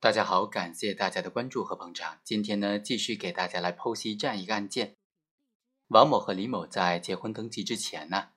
[0.00, 2.20] 大家好，感谢大家的关注和捧场。
[2.22, 4.94] 今天呢，继续给大家来剖析这样一个案件：
[5.88, 8.28] 王某和李某在结婚登记之前呢，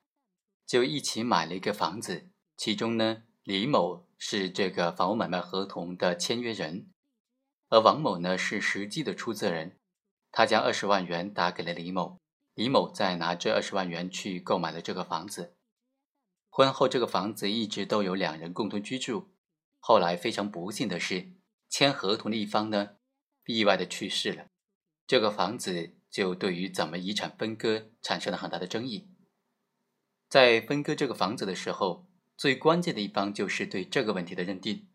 [0.66, 2.32] 就一起买了一个房子。
[2.58, 6.90] 其中呢，李某是这个房屋买卖合同的签约人，
[7.70, 9.78] 而王某呢是实际的出资人。
[10.32, 12.18] 他将二十万元打给了李某，
[12.56, 15.56] 李某再拿这二十万元去购买了这个房子。
[16.50, 19.30] 婚后，这个房子一直都有两人共同居住。
[19.78, 21.34] 后来非常不幸的是，
[21.72, 22.98] 签合同的一方呢，
[23.46, 24.48] 意外的去世了。
[25.08, 29.10] 这个房子就对于怎么遗产分割产生了很大的争议。
[30.28, 34.90] 在分割这个房子的时候，最关键的一方就是对这个问题的认定。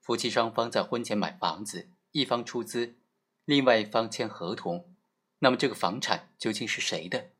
[0.00, 2.96] 夫妻双方在婚前买房子，一方出资，
[3.44, 4.94] 另外一方签合同，
[5.40, 7.30] 那么这个房产究竟是谁的？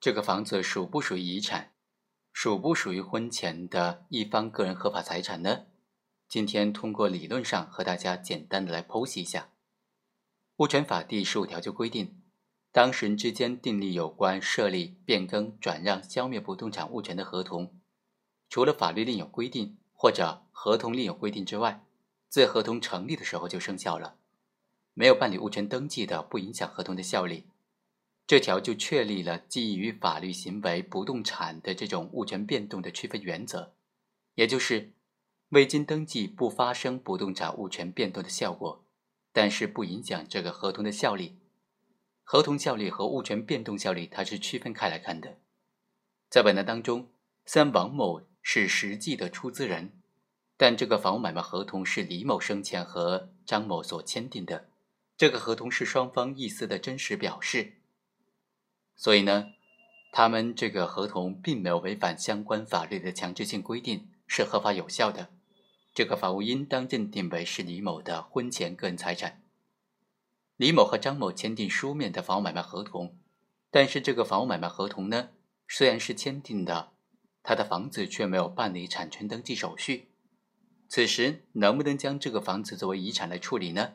[0.00, 1.72] 这个房子属不属于遗产？
[2.32, 5.66] 属不属于婚前的一方个人合法财产呢？
[6.28, 9.48] 今天通过理论上和大家简单的来剖析一下。
[10.56, 12.20] 物权法第十五条就规定，
[12.70, 17.80] 当事人之间订立有关设立、变更、转让、消灭不动产物权的合同，
[18.50, 21.82] 除了法律另有规定或者合同另有规定之外，
[22.28, 24.16] 自合同成立的时候就生效了。
[24.92, 27.46] 没有办理物权登记的，不影响合同的效力。
[28.26, 33.72] 这条就确立了基于法律行为不动产的这种物权变动的区分原则，
[34.34, 34.92] 也就是
[35.50, 38.84] 未经登记不发生不动产物权变动的效果，
[39.32, 41.38] 但是不影响这个合同的效力。
[42.22, 45.38] 合同效力和物权变动效力它是区分开来看的。
[46.28, 47.08] 在本案当中，
[47.46, 49.92] 虽然王某是实际的出资人，
[50.58, 54.68] 但这个房屋买卖合同是李某生前和张某所签订的，
[55.16, 57.78] 这个合同是双方意思的真实表示。
[58.94, 59.52] 所以呢，
[60.12, 65.30] 他们这个合同并没有违反相关法律的强制性规定，是合法有效的。
[65.98, 69.42] 这个房屋应当认定为是李某的婚前个人财产。
[70.56, 73.18] 李某和张某签订书面的房屋买卖合同，
[73.72, 75.30] 但是这个房屋买卖合同呢，
[75.66, 76.92] 虽然是签订的，
[77.42, 80.06] 他的房子却没有办理产权登记手续。
[80.88, 83.94] 此时能不能将这个房子作为遗产来处理呢？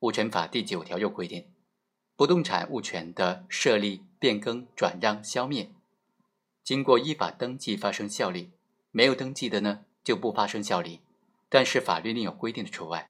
[0.00, 1.46] 物权法第九条有规定。
[2.16, 5.70] 不动产物权的设立、变更、转让、消灭，
[6.64, 8.50] 经过依法登记发生效力；
[8.90, 11.02] 没有登记的呢，就不发生效力。
[11.54, 13.08] 但是法律另有规定的除外。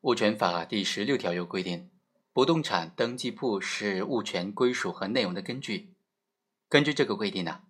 [0.00, 1.92] 物权法第十六条有规定，
[2.32, 5.94] 不动产登记簿是物权归属和内容的根据。
[6.68, 7.60] 根据这个规定呢，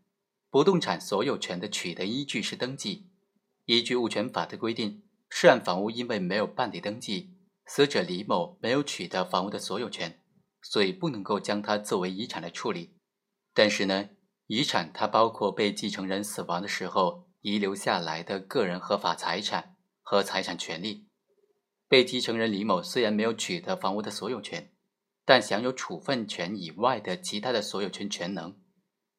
[0.49, 3.11] 不动产所有权的取得依据是登记。
[3.67, 10.23] 依据物权法的规定，涉案房屋因为没有办理登记，死者李某没有取得房屋的所有权。
[10.63, 12.97] 所以不能够将它作为遗产来处理，
[13.53, 14.09] 但是呢，
[14.47, 19.76] 遗产它包括被继承人死亡的时候遗留下来的个人合法财产
[20.09, 21.09] 和财产权利。
[21.89, 24.71] 被继承人李某虽然没有取得房屋的所有权，
[25.25, 28.57] 但享有处分权以外的其他的所有权权能，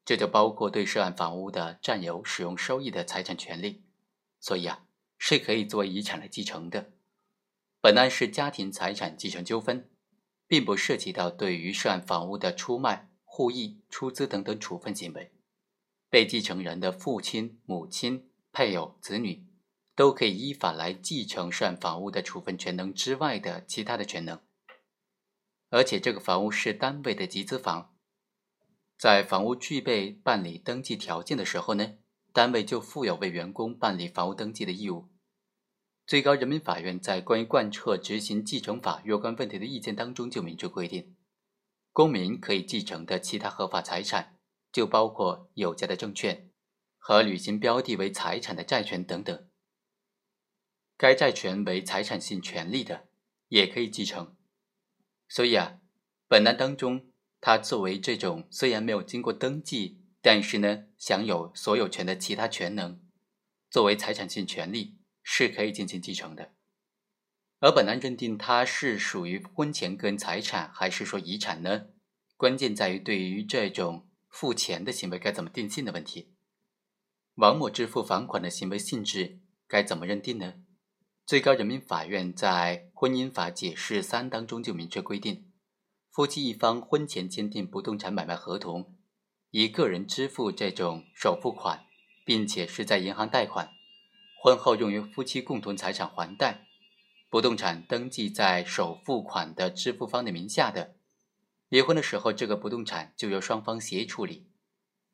[0.06, 3.84] 这就包括对涉案房屋的占有、使用、收益的财产权利，
[4.40, 4.86] 所以啊，
[5.18, 6.94] 是可以作为遗产来继承的。
[7.82, 9.90] 本案是家庭财产继承纠纷。
[10.50, 15.34] 并不涉及到对于涉案房屋的出卖、互益、出资等等处分行为，
[16.10, 19.46] 被继承人的父亲、母亲、配偶、子女
[19.98, 24.40] 都可以依法来继承涉案房屋的处分权能之外的其他的权能。
[25.70, 27.96] 而且这个房屋是单位的集资房，
[28.96, 31.96] 在房屋具备办理登记条件的时候呢，
[32.32, 35.10] 单位就负有为员工办理房屋登记的义务。
[36.06, 41.16] 最高人民法院在关于贯彻执行继承法若干问题的意见当中就明确规定，
[41.92, 44.38] 公民可以继承的其他合法财产，
[44.72, 46.52] 就包括有价的证券
[47.00, 49.50] 和履行标的为财产的债权等等。
[50.98, 53.08] 该债权为财产性权利的，
[53.48, 54.36] 也可以继承。
[55.30, 55.80] 所以啊，
[56.28, 63.00] 本案当中，它作为这种虽然没有经过登记，但是呢享有所有权的其他权能，
[63.70, 64.96] 作为财产性权利。
[65.30, 66.54] 是可以进行继承的，
[67.60, 71.88] 而本案认定它是属于婚前个人财产还是说遗产呢？
[72.38, 76.34] 关键在于对于这种付钱的行为该怎么定性的问题。
[77.36, 80.54] 王某支付房款的行为性质该怎么认定呢？
[81.28, 85.52] 最高人民法院在《婚姻法解释三》当中就明确规定，
[86.10, 88.96] 夫妻一方婚前签订不动产买卖合同，
[89.52, 91.84] 以个人支付这种首付款，
[92.26, 93.72] 并且是在银行贷款。
[94.42, 96.66] 婚后用于夫妻共同财产还贷，
[97.30, 100.96] 不动产登记在首付款的支付方的名下的，
[101.68, 104.48] 离婚的时候这个不动产就由双方协议处理。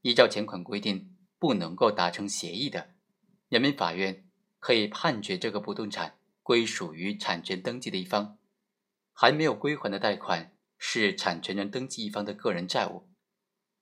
[0.04, 2.92] 依照前款规定，不能够达成协议的，
[3.50, 4.30] 人民法院
[4.64, 8.38] 可以判决这个不动产归属于产权登记的一方，
[9.12, 13.06] 还没有归还的贷款是产权人登记一方的个人债务，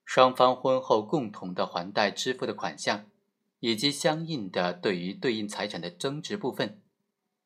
[0.03, 3.05] 双方婚后共同的还贷支付的款项，
[3.59, 6.81] 以及相应的对于对应财产的增值部分，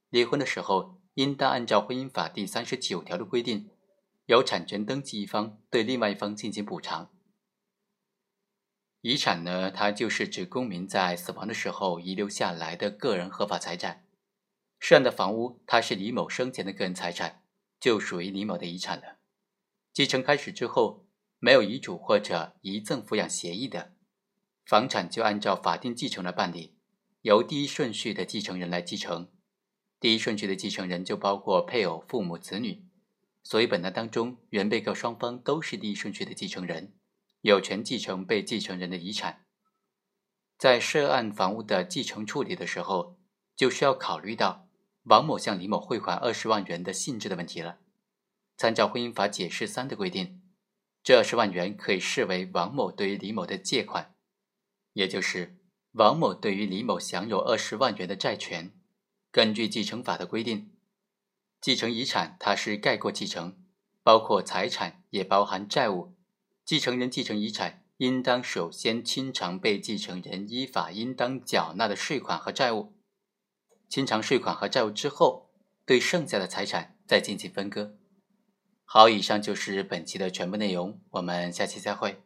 [0.10, 3.70] 离婚的时候应当按照婚姻法第三十九条的规定，
[4.28, 7.10] 由产权登记一方对另外一方进行补偿。
[9.07, 14.04] 遗产呢，它就是指公民在死亡的时候遗留下来的个人合法财产。
[14.80, 17.44] 涉案的房屋，它是李某生前的个人财产，
[17.80, 19.18] 就属于李某的遗产了。
[19.94, 21.06] 继承开始之后，
[21.38, 23.94] 没有遗嘱或者遗赠抚养协议的，
[24.66, 26.74] 房产就按照法定继承来办理，
[27.22, 29.30] 由第一顺序的继承人来继承。
[30.00, 32.84] 第一顺序的继承人就包括配偶、父母、子女。
[33.44, 36.94] 所以，本案当中，原被告双方都是第一顺序的继承人。
[37.46, 39.46] 有权继承被继承人的遗产，
[40.58, 43.20] 在涉案房屋的继承处理的时候，
[43.56, 44.68] 就需要考虑到
[45.04, 47.78] 王某向李某汇款二十万元的性质的问题了。
[48.58, 50.42] 参照婚姻法解释三的规定，
[51.04, 54.16] 这二十万元可以视为王某对于李某的借款，
[54.94, 55.56] 也就是
[55.92, 58.74] 王某对于李某享有二十万元的债权。
[59.32, 60.76] 根据继承法的规定，
[61.62, 63.64] 继承遗产它是概括继承，
[64.02, 66.16] 包括财产，也包含债务。
[66.66, 72.94] 继承人继承遗产，应当首先清偿被继承人依法应当缴纳的税款和债务。
[73.88, 75.52] 清偿税款和债务之后，
[75.86, 78.00] 对剩下的财产再进行分割。
[78.84, 82.25] 好，以上就是本期的全部内容，我们下期再会。